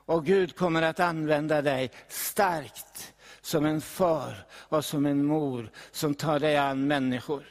[0.05, 6.15] Och Gud kommer att använda dig starkt som en far och som en mor som
[6.15, 7.43] tar dig an människor.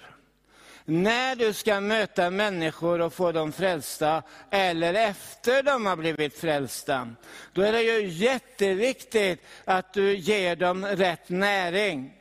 [0.84, 7.08] När du ska möta människor och få dem frälsta, eller efter de har blivit frälsta,
[7.52, 12.12] då är det ju jätteviktigt att du ger dem rätt näring.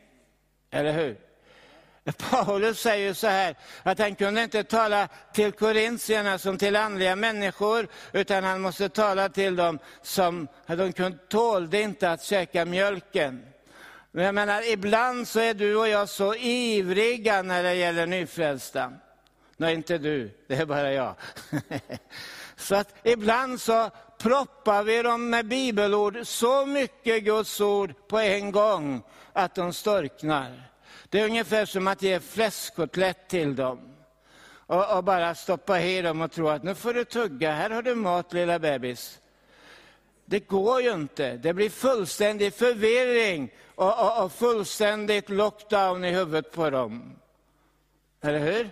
[0.71, 1.26] Eller hur?
[2.17, 7.87] Paulus säger så här, att han kunde inte tala till korintierna som till andliga människor,
[8.11, 13.45] utan han måste tala till dem som, de tålde inte att käka mjölken.
[14.11, 18.93] Men jag menar, ibland så är du och jag så ivriga när det gäller nyfrälsta.
[19.57, 21.15] Nej, inte du, det är bara jag.
[22.55, 28.51] så att ibland så proppar vi dem med bibelord, så mycket Guds ord på en
[28.51, 29.01] gång,
[29.33, 30.66] att de storknar.
[31.09, 33.79] Det är ungefär som att ge fläskkotlett till dem.
[34.49, 37.81] Och, och, bara stoppa i dem och tro att nu får du tugga, här har
[37.81, 39.19] du mat lilla bebis.
[40.25, 41.37] Det går ju inte.
[41.37, 47.19] Det blir fullständig förvirring och, och, och fullständigt lockdown i huvudet på dem.
[48.21, 48.69] Eller hur?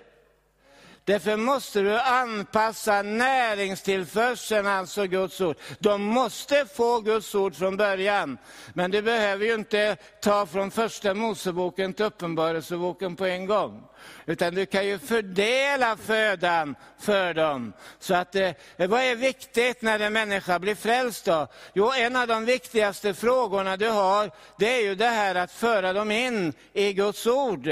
[1.05, 5.57] Därför måste du anpassa näringstillförseln, alltså Guds ord.
[5.79, 8.37] De måste få Guds ord från början.
[8.73, 13.83] Men du behöver ju inte ta från första Moseboken till Uppenbarelseboken på en gång.
[14.25, 17.73] Utan du kan ju fördela födan för dem.
[17.99, 21.47] Så att, eh, vad är viktigt när en människa blir frälst då?
[21.73, 25.93] Jo, en av de viktigaste frågorna du har, det är ju det här att föra
[25.93, 27.69] dem in i Guds ord.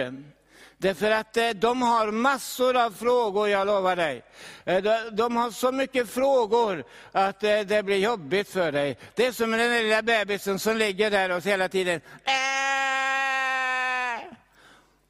[0.84, 4.24] Därför att eh, de har massor av frågor, jag lovar dig.
[4.66, 8.98] Eh, de har så mycket frågor att eh, det blir jobbigt för dig.
[9.16, 12.34] Det är som den lilla bebisen som ligger där och hela tiden äh!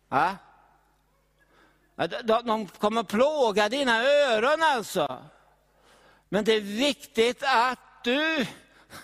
[0.09, 0.37] ja?
[2.43, 5.23] De kommer plåga dina öron alltså.
[6.29, 8.45] Men det är viktigt att du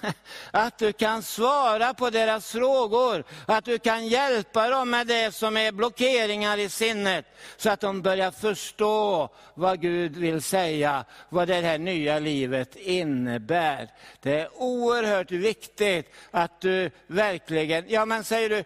[0.52, 5.58] Att du kan svara på deras frågor, att du kan hjälpa dem med det som
[5.58, 7.26] är blockeringar i sinnet,
[7.58, 13.90] så att de börjar förstå vad Gud vill säga, vad det här nya livet innebär.
[14.22, 18.64] Det är oerhört viktigt att du verkligen, ja men säger du,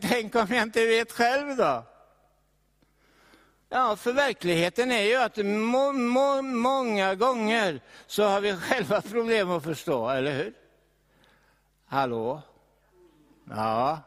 [0.00, 1.84] tänk om jag inte vet själv då?
[3.68, 9.50] Ja, för verkligheten är ju att må, må, många gånger så har vi själva problem
[9.50, 10.54] att förstå, eller hur?
[11.86, 12.42] Hallå?
[13.50, 13.98] Ja.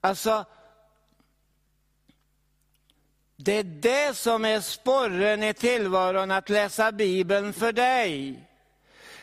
[0.00, 0.44] Alltså,
[3.36, 8.48] det är det som är sporren i tillvaron att läsa Bibeln för dig.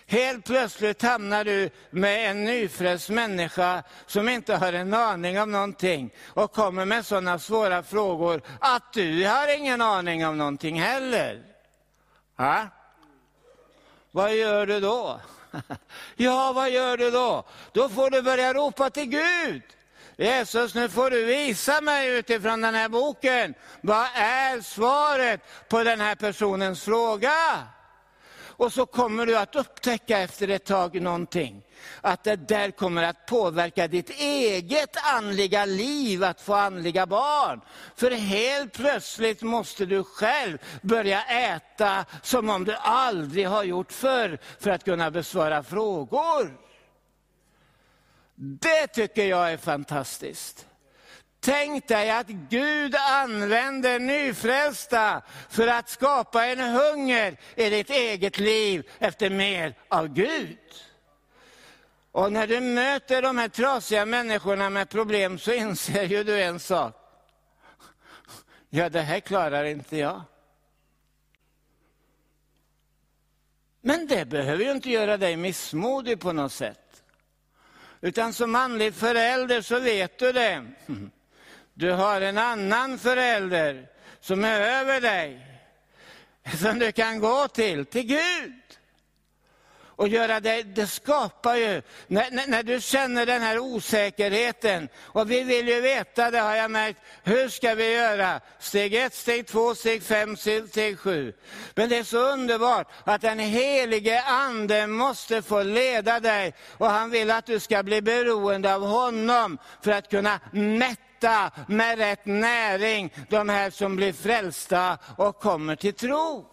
[0.09, 6.13] Helt plötsligt hamnar du med en nyfrälst människa som inte har en aning om någonting
[6.27, 11.43] och kommer med sådana svåra frågor att du har ingen aning om någonting heller.
[12.37, 12.67] Ha?
[14.11, 15.19] Vad gör du då?
[16.15, 17.43] ja, vad gör du då?
[17.71, 19.61] Då får du börja ropa till Gud.
[20.17, 26.01] Jesus, nu får du visa mig utifrån den här boken, vad är svaret på den
[26.01, 27.33] här personens fråga?
[28.59, 31.61] Och så kommer du att upptäcka efter ett tag någonting.
[32.01, 37.61] Att det där kommer att påverka ditt eget andliga liv, att få andliga barn.
[37.95, 44.39] För helt plötsligt måste du själv börja äta som om du aldrig har gjort förr,
[44.59, 46.57] för att kunna besvara frågor.
[48.35, 50.68] Det tycker jag är fantastiskt.
[51.39, 58.89] Tänk dig att Gud använder nyfrälsta för att skapa en hunger i ditt eget liv
[58.99, 60.57] efter mer av Gud.
[62.11, 66.59] Och när du möter de här trasiga människorna med problem så inser ju du en
[66.59, 66.95] sak.
[68.69, 70.21] Ja, det här klarar inte jag.
[73.81, 77.03] Men det behöver ju inte göra dig missmodig på något sätt.
[78.01, 80.65] Utan som manlig förälder så vet du det.
[81.79, 83.87] Du har en annan förälder
[84.19, 85.45] som är över dig,
[86.61, 88.53] som du kan gå till, till Gud.
[89.81, 95.31] Och göra det, det skapar ju, när, när, när, du känner den här osäkerheten, och
[95.31, 98.41] vi vill ju veta, det har jag märkt, hur ska vi göra?
[98.59, 101.33] Steg ett, steg två, steg fem, steg sju.
[101.75, 107.09] Men det är så underbart att den helige ande måste få leda dig, och han
[107.09, 112.25] vill att du ska bli beroende av honom för att kunna mätta mätta med rätt
[112.25, 116.45] näring de här som blir frälsta och kommer till tro.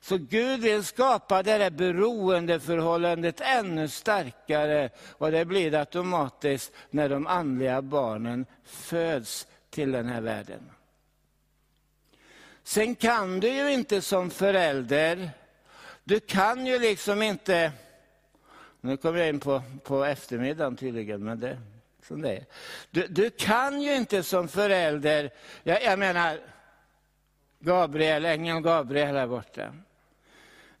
[0.00, 7.08] Så Gud vill skapa det där beroendeförhållandet ännu starkare och det blir det automatiskt när
[7.08, 10.70] de andliga barnen föds till den här världen.
[12.62, 15.30] Sen kan du ju inte som förälder,
[16.04, 17.72] du kan ju liksom inte,
[18.80, 21.58] nu kommer jag in på, på eftermiddagen tydligen, men det
[22.08, 22.44] som det är.
[22.90, 25.30] Du, du kan ju inte som förälder,
[25.62, 26.40] jag, jag menar
[27.60, 29.74] Gabriel, ängeln Gabriel här borta.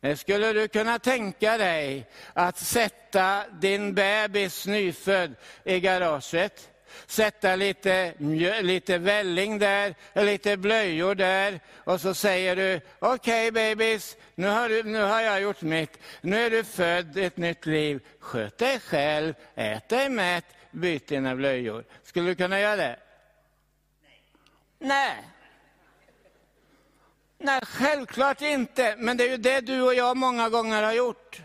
[0.00, 6.70] Eh, skulle du kunna tänka dig att sätta din bebis nyfödd i garaget?
[7.06, 8.14] Sätta lite,
[8.62, 14.68] lite välling där, lite blöjor där och så säger du, okej okay, bebis, nu har,
[14.68, 15.98] du, nu har jag gjort mitt.
[16.20, 18.00] Nu är du född ett nytt liv.
[18.20, 21.84] Sköt dig själv, ät dig mätt, byt dina blöjor.
[22.02, 22.98] Skulle du kunna göra det?
[24.78, 25.24] Nej.
[27.38, 28.96] Nej, självklart inte.
[28.98, 31.42] Men det är ju det du och jag många gånger har gjort.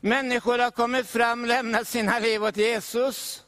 [0.00, 3.44] Människor har kommit fram, lämnat sina liv åt Jesus.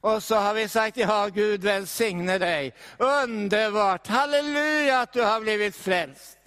[0.00, 2.74] Och så har vi sagt, ja Gud välsigne dig.
[2.98, 6.38] Underbart, halleluja att du har blivit frälst.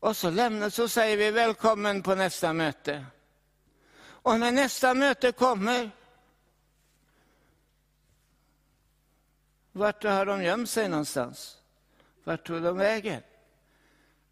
[0.00, 3.04] Och så, lämnar, så säger vi välkommen på nästa möte.
[4.06, 5.90] Och när nästa möte kommer,
[9.74, 11.56] vart har de gömt sig någonstans?
[12.24, 13.22] Vart tog de vägen?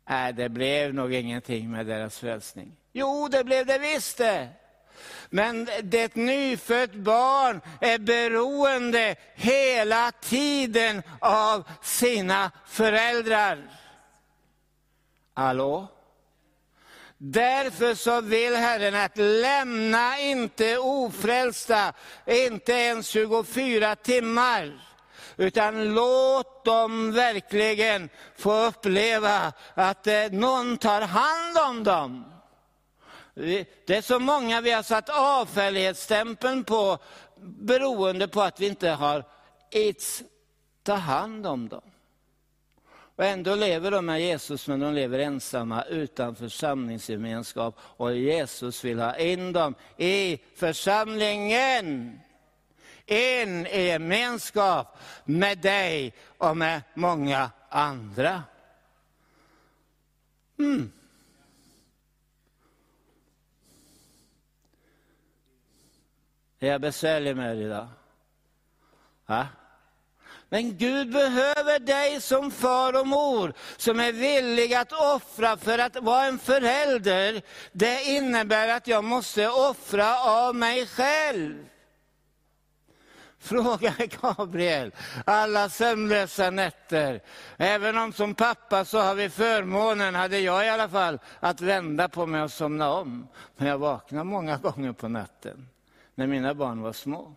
[0.09, 2.76] Nej, det blev nog ingenting med deras frälsning.
[2.93, 4.49] Jo, det blev det visst det.
[5.30, 13.59] Men det nyfött barn är beroende hela tiden av sina föräldrar.
[15.34, 15.88] Hallå?
[17.18, 21.93] Därför så vill Herren att lämna inte ofrälsta,
[22.26, 24.91] inte ens 24 timmar.
[25.37, 32.24] Utan låt dem verkligen få uppleva att eh, någon tar hand om dem.
[33.35, 36.99] Det är så många vi har satt avfällighetsstämpeln på
[37.41, 39.24] beroende på att vi inte har
[39.70, 40.22] it's
[40.83, 41.83] ta hand om dem.
[43.16, 47.78] Och ändå lever de med Jesus, men de lever ensamma utan församlingsgemenskap.
[47.80, 52.20] Och Jesus vill ha in dem i församlingen
[53.07, 58.43] en i gemenskap med dig och med många andra.
[60.59, 60.93] Mm.
[66.61, 67.89] Är jag besvärlig med det idag?
[69.27, 69.47] Ja?
[70.49, 75.97] Men Gud behöver dig som far och mor, som är villig att offra för att
[75.97, 77.43] vara en förälder.
[77.73, 81.67] Det innebär att jag måste offra av mig själv.
[83.43, 84.93] Fråga Gabriel,
[85.24, 87.20] alla sömnlösa nätter.
[87.57, 92.09] Även om som pappa så har vi förmånen, hade jag i alla fall, att vända
[92.09, 93.28] på mig och somna om.
[93.57, 95.68] Men jag vaknade många gånger på natten,
[96.14, 97.36] när mina barn var små.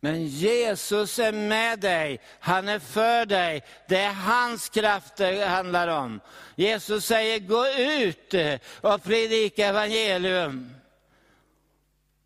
[0.00, 3.62] Men Jesus är med dig, han är för dig.
[3.88, 6.20] Det är hans kraft det handlar om.
[6.54, 8.34] Jesus säger, gå ut
[8.80, 10.74] och predika evangelium.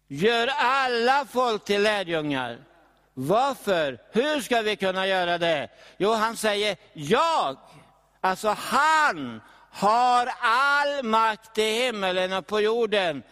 [0.09, 2.59] Gör alla folk till lärjungar.
[3.14, 3.99] Varför?
[4.12, 5.68] Hur ska vi kunna göra det?
[5.97, 7.57] Jo, han säger, jag,
[8.20, 13.22] alltså han, har all makt i himmelen och på jorden.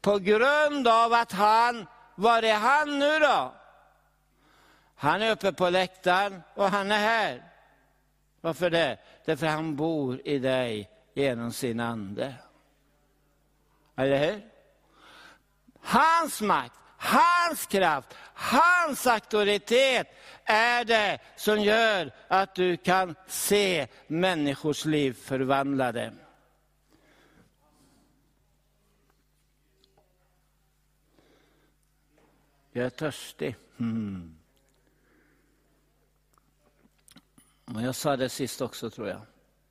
[0.00, 3.54] På grund av att han, var är han nu då?
[5.04, 7.42] Han är uppe på läktaren och han är här.
[8.40, 8.98] Varför det?
[9.24, 12.34] Därför han bor i dig genom sin ande.
[13.96, 14.50] Eller hur?
[15.80, 20.06] Hans makt, hans kraft, hans auktoritet
[20.44, 26.12] är det som gör att du kan se människors liv förvandlade.
[32.72, 33.56] Jag är törstig.
[33.78, 34.43] Mm.
[37.66, 39.20] Jag sa det sist också tror jag.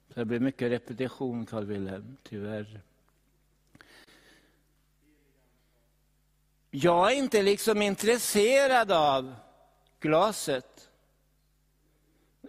[0.07, 2.81] Det blir mycket repetition Carl Wilhelm, tyvärr.
[6.71, 9.35] Jag är inte liksom intresserad av
[9.99, 10.89] glaset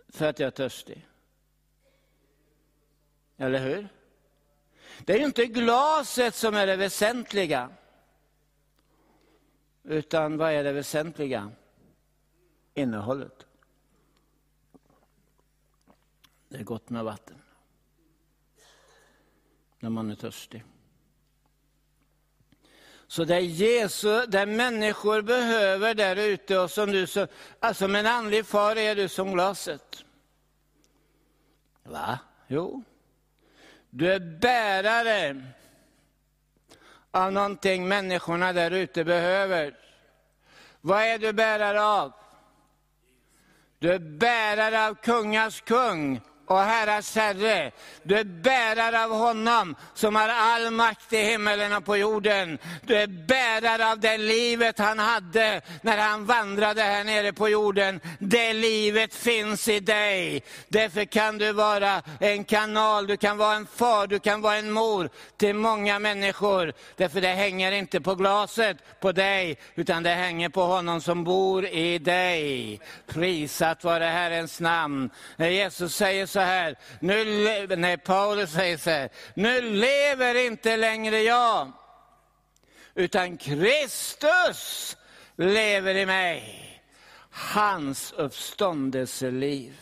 [0.09, 1.09] för att jag är törstig.
[3.36, 3.88] Eller hur?
[5.05, 7.70] Det är ju inte glaset som är det väsentliga.
[9.82, 11.51] Utan vad är det väsentliga?
[12.74, 13.47] Innehållet.
[16.55, 17.37] Det är gott med vatten.
[19.81, 20.65] När man är törstig.
[23.07, 27.27] Så det är Jesus, det människor behöver där ute och som du, som,
[27.61, 30.05] alltså en andlig far är du som glaset.
[31.83, 32.19] Va?
[32.47, 32.83] Jo.
[33.91, 35.43] Du är bärare
[37.11, 39.77] av någonting människorna där ute behöver.
[40.81, 42.13] Vad är du bärare av?
[43.79, 47.70] Du är bärare av kungars kung och herrars herre.
[48.03, 52.59] Du är bärare av honom som har all makt i himmelen och på jorden.
[52.82, 58.01] Du är bärare av det livet han hade när han vandrade här nere på jorden.
[58.18, 60.42] Det livet finns i dig.
[60.68, 64.70] Därför kan du vara en kanal, du kan vara en far, du kan vara en
[64.70, 66.72] mor till många människor.
[66.97, 71.66] Därför det hänger inte på glaset på dig, utan det hänger på honom som bor
[71.66, 72.80] i dig.
[73.07, 75.11] Prisat vare Herrens namn.
[75.36, 81.22] När Jesus säger så här, nu, nej Paulus säger så här, nu lever inte längre
[81.22, 81.72] jag,
[82.95, 84.97] utan Kristus
[85.37, 86.61] lever i mig.
[87.30, 89.76] Hans uppståndelseliv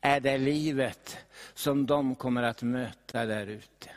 [0.00, 1.18] är det livet
[1.54, 3.90] som de kommer att möta där ute.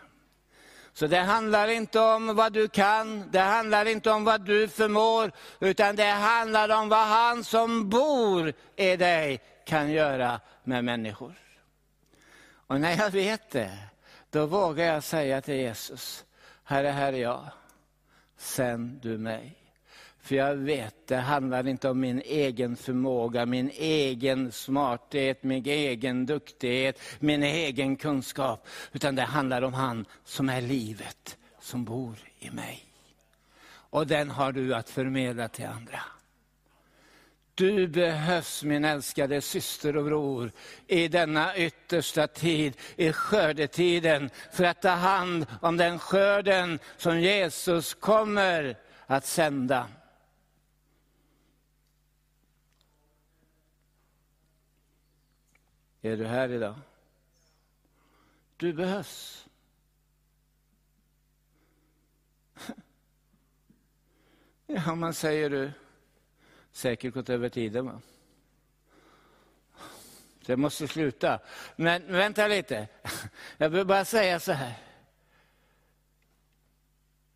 [0.93, 5.31] Så det handlar inte om vad du kan, det handlar inte om vad du förmår,
[5.59, 11.50] utan det handlar om vad han som bor i dig kan göra med människor.
[12.71, 13.77] Och när jag vet det,
[14.29, 16.25] då vågar jag säga till Jesus,
[16.63, 17.45] Herre, här är jag,
[18.37, 19.55] sänd du mig.
[20.19, 26.25] För jag vet, det handlar inte om min egen förmåga, min egen smarthet, min egen
[26.25, 28.67] duktighet, min egen kunskap.
[28.91, 32.85] Utan det handlar om han som är livet, som bor i mig.
[33.67, 35.99] Och den har du att förmedla till andra.
[37.55, 40.51] Du behövs min älskade syster och bror
[40.87, 47.93] i denna yttersta tid, i skördetiden, för att ta hand om den skörden som Jesus
[47.93, 49.87] kommer att sända.
[56.01, 56.75] Är du här idag?
[58.57, 59.47] Du behövs.
[64.73, 65.71] Ja, man säger du,
[66.71, 68.01] säkert gått över tiden va?
[70.45, 71.39] Det måste sluta.
[71.75, 72.87] Men vänta lite,
[73.57, 74.73] jag vill bara säga så här.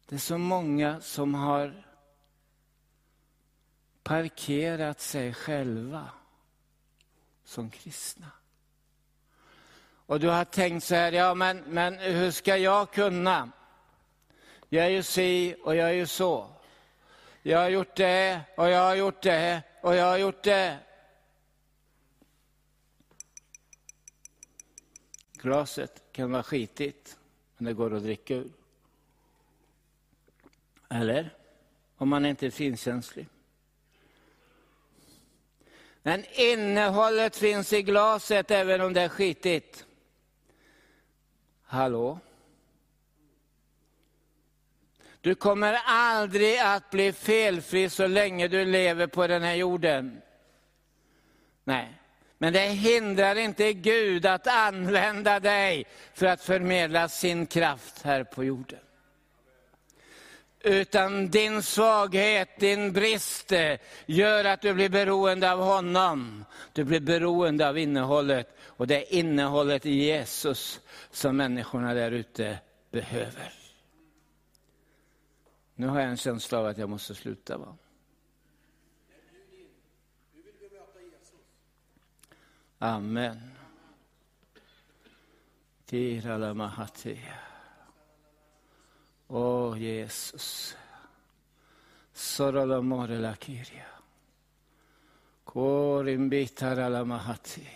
[0.05, 1.83] Det är så många som har
[4.03, 6.09] parkerat sig själva
[7.43, 8.31] som kristna.
[10.05, 13.51] Och du har tänkt så här, ja men, men hur ska jag kunna?
[14.69, 16.54] Jag är ju si och jag är ju så.
[17.47, 20.77] Jag har gjort det och jag har gjort det och jag har gjort det.
[25.33, 27.17] Glaset kan vara skitigt,
[27.57, 28.51] men det går att dricka ur.
[30.89, 31.35] Eller?
[31.97, 33.27] Om man inte är finkänslig.
[36.01, 39.85] Men innehållet finns i glaset även om det är skitigt.
[41.63, 42.19] Hallå?
[45.25, 50.21] Du kommer aldrig att bli felfri så länge du lever på den här jorden.
[51.63, 51.93] Nej,
[52.37, 58.43] men det hindrar inte Gud att använda dig för att förmedla sin kraft här på
[58.43, 58.79] jorden.
[60.59, 66.45] Utan din svaghet, din brist eh, gör att du blir beroende av honom.
[66.73, 70.79] Du blir beroende av innehållet och det är innehållet i Jesus
[71.11, 72.57] som människorna där ute
[72.91, 73.64] behöver.
[75.75, 77.57] Nu har jag en känsla av att jag måste sluta.
[77.57, 77.77] Va?
[82.79, 83.51] Amen.
[85.85, 86.53] Tirala
[89.27, 90.75] Åh oh, Jesus.
[92.13, 93.85] Sorolamore la kiria.
[96.89, 97.67] La mahati.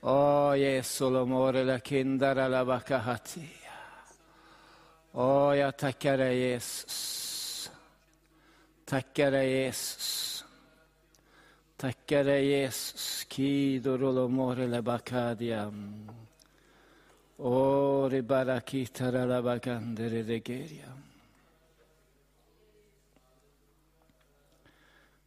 [0.00, 3.61] Åh oh, Jesulomore la kindara la bakahatia.
[5.14, 7.70] Åh, oh, jag tackar dig Jesus.
[8.84, 10.44] Tackar dig Jesus.
[11.76, 13.24] Tackar dig Jesus.
[13.24, 16.10] Kidorolomore la bakadiam.
[17.36, 20.92] Ori barakitara la bagandere regeria.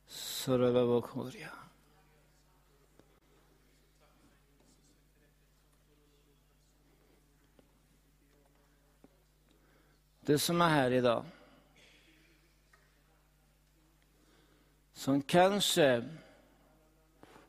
[0.08, 1.64] Sorolavokoria.
[10.26, 11.26] Du som är här idag,
[14.94, 16.04] som kanske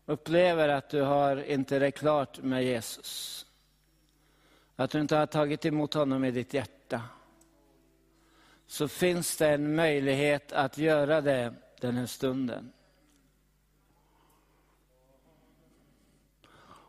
[0.07, 3.47] upplever att du har inte det klart med Jesus.
[4.77, 7.03] Att du inte har tagit emot honom i ditt hjärta.
[8.67, 12.73] Så finns det en möjlighet att göra det den här stunden.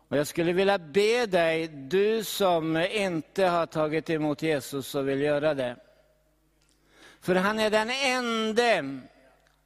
[0.08, 5.20] Och jag skulle vilja be dig, du som inte har tagit emot Jesus och vill
[5.20, 5.76] göra det.
[7.20, 9.00] För han är den ende,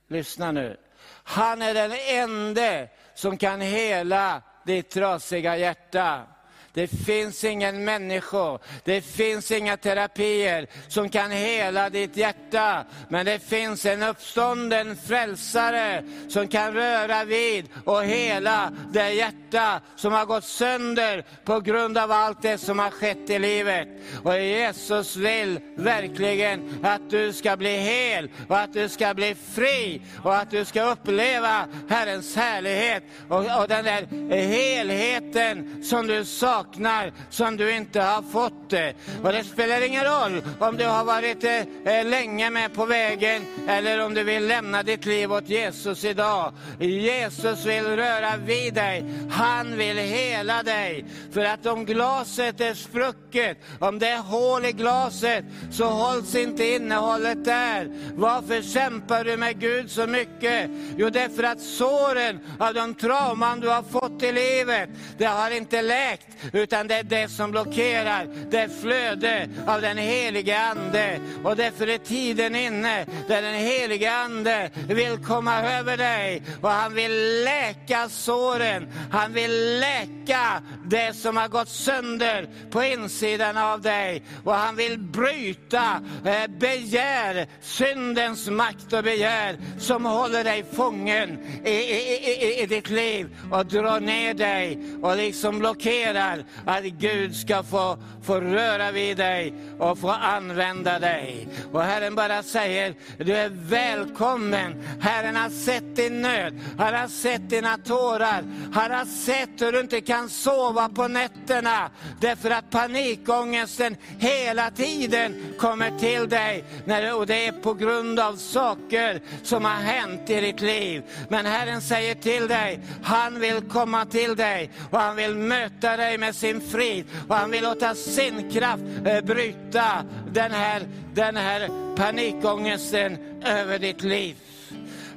[0.08, 0.76] lyssna nu,
[1.24, 6.26] han är den ende som kan hela ditt trasiga hjärta.
[6.74, 12.84] Det finns ingen människa, det finns inga terapier som kan hela ditt hjärta.
[13.08, 20.12] Men det finns en uppstånden frälsare som kan röra vid och hela det hjärta som
[20.12, 23.88] har gått sönder på grund av allt det som har skett i livet.
[24.24, 30.02] Och Jesus vill verkligen att du ska bli hel och att du ska bli fri
[30.22, 34.06] och att du ska uppleva Herrens härlighet och, och den där
[34.46, 38.94] helheten som du saknar saknar som du inte har fått det.
[39.22, 43.42] Och det spelar ingen roll om du har varit eh, eh, länge med på vägen
[43.68, 46.52] eller om du vill lämna ditt liv åt Jesus idag.
[46.78, 49.04] Jesus vill röra vid dig.
[49.30, 51.04] Han vill hela dig.
[51.32, 56.66] För att om glaset är sprucket, om det är hål i glaset, så hålls inte
[56.66, 57.88] innehållet där.
[58.14, 60.70] Varför kämpar du med Gud så mycket?
[60.96, 64.88] Jo, det är för att såren av de trauman du har fått i livet,
[65.18, 68.28] det har inte läkt, utan det är det som blockerar.
[68.50, 71.20] Det flöde av den helige Ande.
[71.44, 76.94] Och därför är tiden inne där den helige Ande vill komma över dig och han
[76.94, 78.88] vill läka såren.
[79.10, 84.22] Han vill läka det som har gått sönder på insidan av dig.
[84.44, 91.70] Och han vill bryta eh, begär, syndens makt och begär som håller dig fången i,
[91.70, 97.62] i, i, i ditt liv och drar ner dig och liksom blockerar att Gud ska
[97.62, 101.48] få, få röra vid dig och få använda dig.
[101.72, 104.82] Och Herren bara säger, du är välkommen.
[105.00, 109.80] Herren har sett din nöd, han har sett dina tårar, han har sett hur du
[109.80, 111.90] inte kan sova på nätterna
[112.20, 116.64] därför att panikångesten hela tiden kommer till dig.
[116.84, 121.02] När, och det är på grund av saker som har hänt i ditt liv.
[121.28, 126.18] Men Herren säger till dig, han vill komma till dig och han vill möta dig
[126.18, 130.82] med sin frid och han vill låta sin kraft eh, bryta den här,
[131.14, 134.36] den här panikångesten över ditt liv.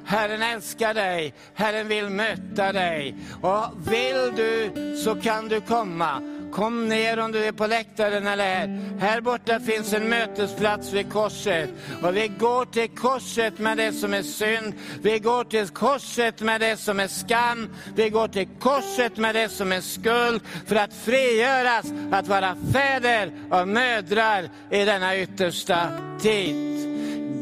[0.04, 3.14] Herren älskar dig, Herren vill möta dig.
[3.42, 4.70] Och vill du
[5.04, 6.35] så kan du komma.
[6.52, 8.80] Kom ner om du är på läktaren eller här.
[9.00, 11.70] Här borta finns en mötesplats vid korset.
[12.02, 14.74] Och vi går till korset med det som är synd.
[15.02, 17.74] Vi går till korset med det som är skam.
[17.94, 20.40] Vi går till korset med det som är skuld.
[20.66, 25.88] För att frigöras, att vara fäder och mödrar i denna yttersta
[26.20, 26.76] tid.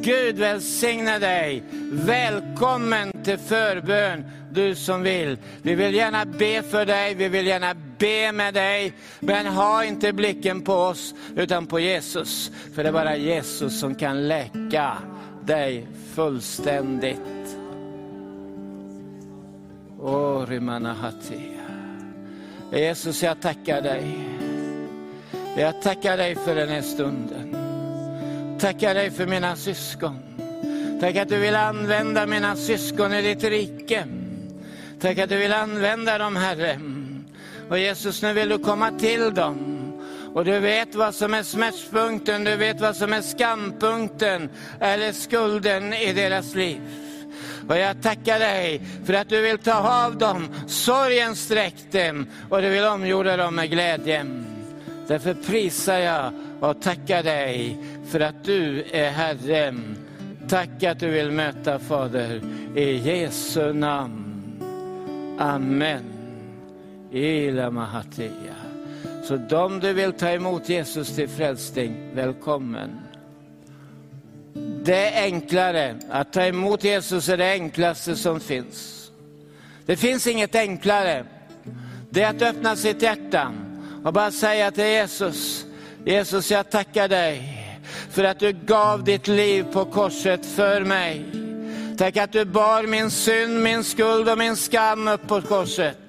[0.05, 1.63] Gud välsigne dig.
[1.93, 5.39] Välkommen till förbön, du som vill.
[5.63, 8.93] Vi vill gärna be för dig, vi vill gärna be med dig.
[9.21, 12.51] Men ha inte blicken på oss, utan på Jesus.
[12.75, 14.99] För det är bara Jesus som kan läka
[15.45, 17.19] dig fullständigt.
[20.01, 20.45] Oh,
[22.73, 24.19] Jesus, jag tackar dig.
[25.57, 27.57] Jag tackar dig för den här stunden.
[28.61, 30.19] Tackar dig för mina syskon.
[31.01, 34.05] Tack att du vill använda mina syskon i ditt rike.
[35.01, 36.81] Tack att du vill använda dem, Herre.
[37.69, 39.81] Och Jesus, nu vill du komma till dem.
[40.35, 44.51] Och du vet vad som är smärtpunkten, du vet vad som är skampunkten
[44.81, 46.81] eller skulden i deras liv.
[47.69, 52.63] Och jag tackar dig för att du vill ta av dem sorgen sträck dem och
[52.63, 54.27] du vill omgjorda dem med glädje.
[55.07, 59.75] Därför prisar jag och tackar dig för att du är Herre.
[60.49, 62.41] Tack att du vill möta Fader
[62.77, 64.35] i Jesu namn.
[65.39, 66.14] Amen.
[67.15, 67.95] Ila
[69.25, 72.91] Så de du vill ta emot Jesus till frälsning, välkommen.
[74.85, 79.11] Det är enklare, att ta emot Jesus är det enklaste som finns.
[79.87, 81.25] Det finns inget enklare.
[82.11, 83.53] Det är att öppna sitt hjärta
[84.05, 85.67] och bara säga till Jesus,
[86.05, 87.61] Jesus jag tackar dig
[88.11, 91.25] för att du gav ditt liv på korset för mig.
[91.99, 96.04] Tack att du bar min synd, min skuld och min skam upp på korset.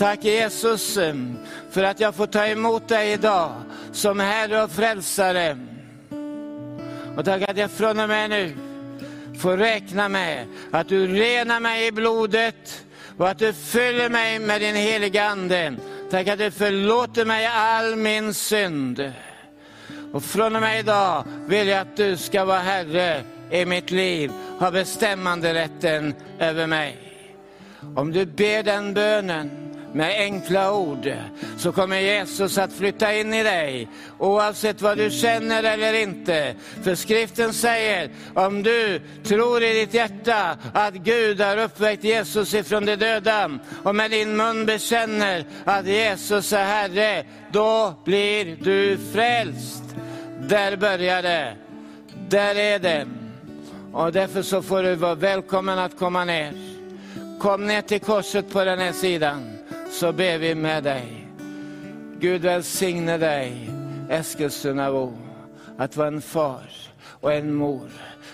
[0.00, 1.14] Tack Jesus eh,
[1.70, 3.52] för att jag får ta emot dig idag
[3.92, 5.58] som Herre och Frälsare.
[7.16, 8.56] Och tack att jag från och med nu
[9.38, 12.84] får räkna med att du renar mig i blodet
[13.18, 15.76] och att du fyller mig med din heliga Ande.
[16.10, 19.12] Tack att du förlåter mig all min synd.
[20.12, 24.32] Och från och med idag vill jag att du ska vara Herre i mitt liv,
[24.58, 26.98] ha bestämmanderätten över mig.
[27.96, 31.12] Om du ber den bönen med enkla ord
[31.58, 33.88] så kommer Jesus att flytta in i dig
[34.18, 36.54] oavsett vad du känner eller inte.
[36.82, 42.86] För skriften säger om du tror i ditt hjärta att Gud har uppväckt Jesus ifrån
[42.86, 43.50] de döda
[43.82, 49.82] och med din mun bekänner att Jesus är Herre, då blir du frälst.
[50.48, 51.56] Där börjar det.
[52.28, 53.06] Där är det.
[53.92, 56.52] Och därför så får du vara välkommen att komma ner.
[57.40, 59.58] Kom ner till korset på den här sidan,
[59.90, 61.26] så ber vi med dig.
[62.20, 63.70] Gud välsigne dig,
[64.10, 65.12] Eskilstunabo,
[65.78, 66.70] att vara en far
[67.02, 67.90] och en mor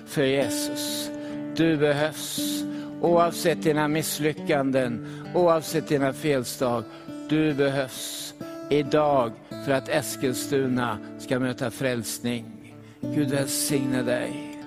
[0.07, 1.11] för Jesus.
[1.57, 2.65] Du behövs,
[3.01, 6.85] oavsett dina misslyckanden, oavsett dina felstag.
[7.29, 8.35] Du behövs.
[8.71, 9.33] idag
[9.65, 12.75] för att Eskilstuna ska möta frälsning.
[13.01, 14.63] Gud välsigne dig.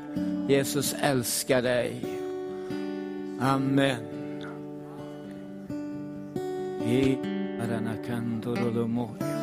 [0.48, 2.06] Jesus älskar dig.
[3.42, 4.18] Amen.
[6.82, 7.19] I
[7.61, 9.39] Aranakandorolomo.